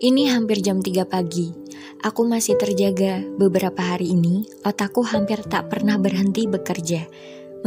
Ini 0.00 0.32
hampir 0.32 0.64
jam 0.64 0.80
3 0.80 1.04
pagi. 1.04 1.52
Aku 2.00 2.24
masih 2.24 2.56
terjaga. 2.56 3.20
Beberapa 3.36 3.84
hari 3.84 4.16
ini, 4.16 4.48
otakku 4.64 5.04
hampir 5.04 5.44
tak 5.44 5.68
pernah 5.68 6.00
berhenti 6.00 6.48
bekerja. 6.48 7.04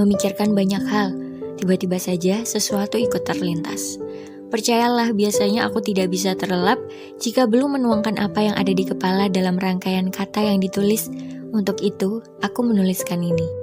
Memikirkan 0.01 0.57
banyak 0.57 0.81
hal. 0.81 1.13
Tiba-tiba 1.61 2.01
saja 2.01 2.41
sesuatu 2.41 2.97
ikut 2.97 3.21
terlintas. 3.21 4.01
Percayalah, 4.49 5.13
biasanya 5.13 5.69
aku 5.69 5.85
tidak 5.85 6.09
bisa 6.09 6.33
terlelap 6.33 6.81
jika 7.21 7.45
belum 7.45 7.77
menuangkan 7.77 8.17
apa 8.17 8.49
yang 8.49 8.57
ada 8.57 8.73
di 8.73 8.81
kepala 8.81 9.29
dalam 9.29 9.61
rangkaian 9.61 10.09
kata 10.09 10.41
yang 10.41 10.57
ditulis. 10.57 11.13
Untuk 11.53 11.85
itu, 11.85 12.25
aku 12.41 12.65
menuliskan 12.65 13.21
ini. 13.21 13.62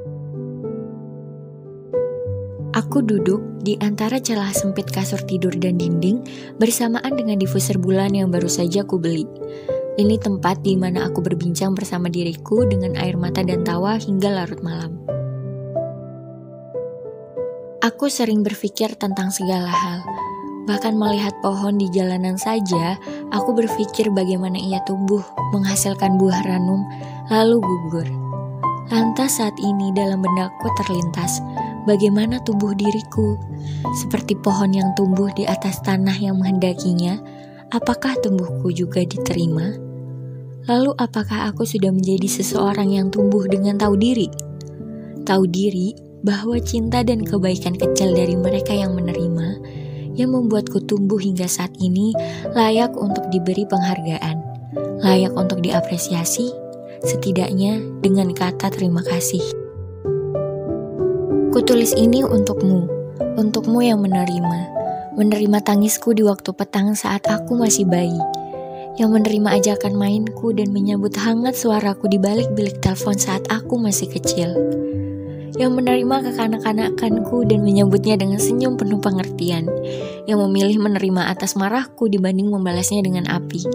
Aku 2.80 3.04
duduk 3.04 3.60
di 3.60 3.76
antara 3.84 4.16
celah 4.16 4.56
sempit 4.56 4.88
kasur 4.88 5.20
tidur 5.28 5.52
dan 5.52 5.76
dinding 5.76 6.24
bersamaan 6.56 7.12
dengan 7.12 7.36
diffuser 7.36 7.76
bulan 7.76 8.16
yang 8.16 8.32
baru 8.32 8.48
saja 8.48 8.88
ku 8.88 8.96
beli. 8.96 9.28
Ini 10.00 10.16
tempat 10.16 10.64
di 10.64 10.80
mana 10.80 11.12
aku 11.12 11.20
berbincang 11.20 11.76
bersama 11.76 12.08
diriku 12.08 12.64
dengan 12.64 12.96
air 12.96 13.20
mata 13.20 13.44
dan 13.44 13.68
tawa 13.68 14.00
hingga 14.00 14.32
larut 14.32 14.64
malam. 14.64 14.96
Aku 17.84 18.08
sering 18.08 18.40
berpikir 18.40 18.96
tentang 18.96 19.28
segala 19.28 19.68
hal. 19.68 20.00
Bahkan 20.64 20.96
melihat 20.96 21.36
pohon 21.44 21.76
di 21.76 21.84
jalanan 21.92 22.40
saja, 22.40 22.96
aku 23.28 23.52
berpikir 23.60 24.08
bagaimana 24.08 24.56
ia 24.56 24.80
tumbuh, 24.88 25.20
menghasilkan 25.52 26.16
buah 26.16 26.48
ranum, 26.48 26.88
lalu 27.28 27.60
gugur. 27.60 28.08
Lantas 28.88 29.36
saat 29.36 29.54
ini 29.60 29.92
dalam 29.92 30.24
benakku 30.24 30.66
terlintas, 30.80 31.44
bagaimana 31.84 32.40
tumbuh 32.44 32.72
diriku, 32.76 33.36
seperti 33.96 34.36
pohon 34.36 34.72
yang 34.74 34.90
tumbuh 34.96 35.28
di 35.36 35.44
atas 35.48 35.80
tanah 35.84 36.16
yang 36.16 36.40
menghendakinya. 36.40 37.20
Apakah 37.70 38.18
tumbuhku 38.18 38.74
juga 38.74 39.06
diterima? 39.06 39.78
Lalu, 40.66 40.92
apakah 40.98 41.48
aku 41.48 41.64
sudah 41.64 41.88
menjadi 41.94 42.28
seseorang 42.28 42.92
yang 42.92 43.08
tumbuh 43.08 43.46
dengan 43.46 43.78
tahu 43.78 43.96
diri? 43.96 44.28
Tahu 45.24 45.46
diri 45.48 45.94
bahwa 46.20 46.60
cinta 46.60 47.00
dan 47.00 47.24
kebaikan 47.24 47.78
kecil 47.78 48.12
dari 48.12 48.36
mereka 48.36 48.76
yang 48.76 48.92
menerima, 48.92 49.48
yang 50.18 50.36
membuatku 50.36 50.84
tumbuh 50.84 51.16
hingga 51.16 51.48
saat 51.48 51.72
ini, 51.80 52.12
layak 52.52 52.92
untuk 52.98 53.24
diberi 53.32 53.64
penghargaan, 53.64 54.36
layak 55.00 55.32
untuk 55.32 55.64
diapresiasi, 55.64 56.52
setidaknya 57.06 57.80
dengan 58.04 58.34
kata 58.36 58.68
terima 58.68 59.00
kasih. 59.00 59.69
Kutulis 61.50 61.90
ini 61.98 62.22
untukmu, 62.22 62.86
untukmu 63.34 63.82
yang 63.82 63.98
menerima, 63.98 64.70
menerima 65.18 65.58
tangisku 65.66 66.14
di 66.14 66.22
waktu 66.22 66.54
petang 66.54 66.94
saat 66.94 67.26
aku 67.26 67.58
masih 67.58 67.90
bayi, 67.90 68.22
yang 69.02 69.10
menerima 69.10 69.58
ajakan 69.58 69.98
mainku 69.98 70.54
dan 70.54 70.70
menyambut 70.70 71.10
hangat 71.18 71.58
suaraku 71.58 72.06
di 72.06 72.22
balik 72.22 72.46
bilik 72.54 72.78
telepon 72.78 73.18
saat 73.18 73.42
aku 73.50 73.82
masih 73.82 74.06
kecil, 74.06 74.54
yang 75.58 75.74
menerima 75.74 76.30
kekanak-kanakanku 76.30 77.42
dan 77.42 77.66
menyambutnya 77.66 78.14
dengan 78.14 78.38
senyum 78.38 78.78
penuh 78.78 79.02
pengertian, 79.02 79.66
yang 80.30 80.38
memilih 80.46 80.78
menerima 80.78 81.34
atas 81.34 81.58
marahku 81.58 82.06
dibanding 82.06 82.46
membalasnya 82.46 83.02
dengan 83.02 83.26
api, 83.26 83.66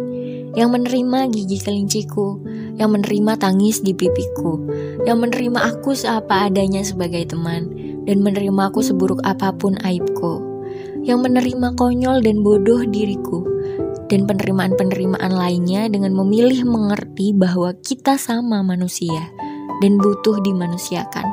yang 0.56 0.72
menerima 0.72 1.30
gigi 1.36 1.60
kelinciku, 1.60 2.40
yang 2.80 2.96
menerima 2.96 3.36
tangis 3.40 3.84
di 3.84 3.92
pipiku, 3.92 4.60
yang 5.04 5.20
menerima 5.20 5.60
aku 5.76 5.92
seapa 5.92 6.48
adanya 6.48 6.82
sebagai 6.82 7.28
teman, 7.28 7.72
dan 8.08 8.24
menerima 8.24 8.72
aku 8.72 8.80
seburuk 8.80 9.20
apa 9.28 9.52
pun 9.52 9.76
aibku, 9.84 10.40
yang 11.04 11.22
menerima 11.22 11.76
konyol 11.76 12.24
dan 12.24 12.40
bodoh 12.42 12.88
diriku, 12.88 13.44
dan 14.08 14.26
penerimaan-penerimaan 14.26 15.34
lainnya 15.34 15.92
dengan 15.92 16.16
memilih 16.16 16.66
mengerti 16.66 17.36
bahwa 17.36 17.76
kita 17.84 18.16
sama 18.16 18.62
manusia 18.64 19.30
dan 19.84 20.00
butuh 20.00 20.40
dimanusiakan. 20.42 21.26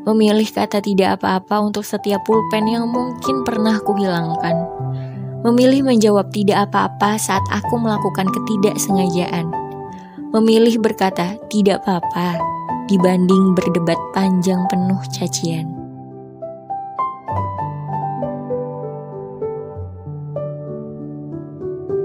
Memilih 0.00 0.48
kata 0.48 0.80
tidak 0.80 1.20
apa-apa 1.20 1.60
untuk 1.60 1.84
setiap 1.84 2.24
pulpen 2.24 2.64
yang 2.64 2.88
mungkin 2.88 3.44
pernah 3.44 3.76
kuhilangkan. 3.84 4.56
Memilih 5.40 5.88
menjawab 5.88 6.28
tidak 6.36 6.68
apa-apa 6.68 7.16
saat 7.16 7.42
aku 7.48 7.80
melakukan 7.80 8.28
ketidaksengajaan 8.28 9.70
memilih 10.30 10.78
berkata 10.78 11.34
tidak 11.50 11.82
apa-apa 11.82 12.38
dibanding 12.86 13.54
berdebat 13.58 13.98
panjang 14.14 14.62
penuh 14.70 15.02
cacian. 15.10 15.66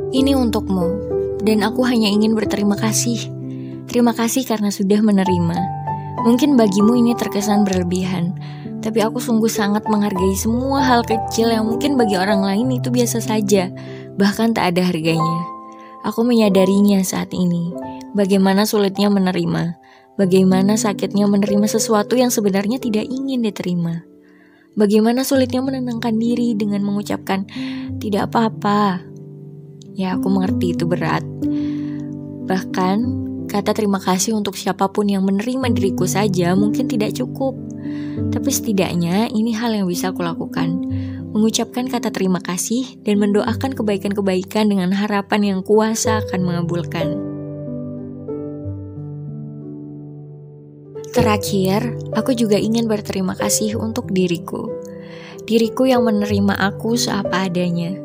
Ini 0.09 0.31
untukmu, 0.34 0.88
dan 1.44 1.62
aku 1.62 1.85
hanya 1.85 2.09
ingin 2.09 2.34
berterima 2.34 2.74
kasih. 2.79 3.19
Terima 3.85 4.16
kasih 4.16 4.47
karena 4.47 4.74
sudah 4.74 5.03
menerima. 5.06 5.59
Mungkin 6.25 6.57
bagimu 6.57 6.97
ini 6.97 7.13
terkesan 7.13 7.68
berlebihan, 7.68 8.34
tapi 8.85 9.01
aku 9.01 9.18
sungguh 9.18 9.50
sangat 9.50 9.90
menghargai 9.90 10.38
semua 10.38 10.85
hal 10.85 11.01
kecil 11.01 11.50
yang 11.50 11.66
mungkin 11.66 11.97
bagi 11.97 12.22
orang 12.22 12.46
lain 12.46 12.69
itu 12.69 12.94
biasa 12.94 13.18
saja, 13.18 13.73
bahkan 14.13 14.53
tak 14.53 14.78
ada 14.78 14.85
harganya. 14.85 15.41
Aku 16.06 16.22
menyadarinya 16.22 17.01
saat 17.01 17.34
ini, 17.34 17.74
Bagaimana 18.16 18.63
sulitnya 18.63 19.12
menerima, 19.12 19.75
bagaimana 20.16 20.79
sakitnya 20.79 21.28
menerima 21.28 21.68
sesuatu 21.68 22.16
yang 22.16 22.31
sebenarnya 22.31 22.79
tidak 22.79 23.03
ingin 23.12 23.44
diterima. 23.44 24.07
Bagaimana 24.79 25.28
sulitnya 25.28 25.59
menenangkan 25.59 26.16
diri 26.16 26.56
dengan 26.56 26.79
mengucapkan 26.88 27.44
tidak 28.00 28.31
apa-apa. 28.31 29.03
Ya, 30.00 30.16
aku 30.16 30.31
mengerti 30.31 30.72
itu 30.72 30.88
berat. 30.88 31.28
Bahkan 32.47 33.25
kata 33.55 33.71
terima 33.71 34.03
kasih 34.03 34.35
untuk 34.35 34.59
siapa 34.59 34.91
pun 34.91 35.07
yang 35.07 35.23
menerima 35.23 35.71
diriku 35.71 36.03
saja 36.03 36.51
mungkin 36.59 36.91
tidak 36.91 37.16
cukup. 37.16 37.55
Tapi 38.35 38.49
setidaknya 38.51 39.31
ini 39.31 39.55
hal 39.55 39.71
yang 39.71 39.88
bisa 39.88 40.11
aku 40.11 40.27
lakukan. 40.27 40.83
Mengucapkan 41.31 41.88
kata 41.88 42.11
terima 42.11 42.44
kasih 42.44 42.99
dan 43.07 43.15
mendoakan 43.23 43.71
kebaikan-kebaikan 43.71 44.67
dengan 44.67 44.91
harapan 44.91 45.55
yang 45.55 45.59
kuasa 45.63 46.19
akan 46.27 46.41
mengabulkan. 46.44 47.15
Terakhir, 51.15 51.95
aku 52.11 52.35
juga 52.35 52.59
ingin 52.59 52.91
berterima 52.91 53.39
kasih 53.39 53.79
untuk 53.79 54.11
diriku. 54.11 54.67
Diriku 55.47 55.88
yang 55.88 56.03
menerima 56.03 56.59
aku 56.59 56.99
seapa 56.99 57.47
adanya. 57.47 57.95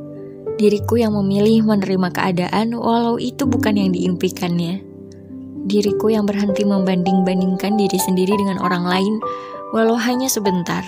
Diriku 0.62 0.94
yang 0.94 1.18
memilih 1.18 1.66
menerima 1.66 2.14
keadaan 2.14 2.70
walau 2.78 3.18
itu 3.18 3.50
bukan 3.50 3.74
yang 3.74 3.90
diimpikannya. 3.90 4.89
Diriku 5.70 6.10
yang 6.10 6.26
berhenti 6.26 6.66
membanding-bandingkan 6.66 7.78
diri 7.78 7.94
sendiri 7.94 8.34
dengan 8.34 8.58
orang 8.58 8.82
lain 8.82 9.22
walau 9.70 9.94
hanya 9.94 10.26
sebentar. 10.26 10.82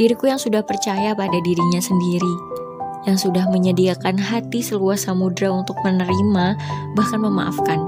Diriku 0.00 0.32
yang 0.32 0.40
sudah 0.40 0.64
percaya 0.64 1.12
pada 1.12 1.36
dirinya 1.44 1.80
sendiri, 1.80 2.34
yang 3.04 3.20
sudah 3.20 3.44
menyediakan 3.52 4.16
hati 4.16 4.64
seluas 4.64 5.04
samudra 5.04 5.52
untuk 5.52 5.76
menerima 5.84 6.56
bahkan 6.96 7.20
memaafkan. 7.20 7.80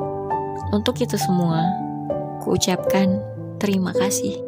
Untuk 0.76 1.00
itu 1.00 1.16
semua, 1.16 1.64
Ku 2.44 2.54
ucapkan 2.54 3.18
terima 3.56 3.96
kasih. 3.96 4.47